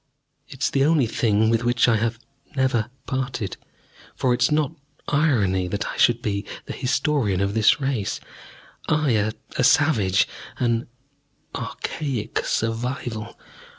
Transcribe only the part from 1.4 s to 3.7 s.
with which I have never parted.